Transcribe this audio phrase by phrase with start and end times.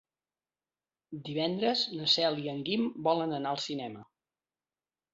[1.27, 4.07] Divendres na Cel i en Guim volen anar al cinema.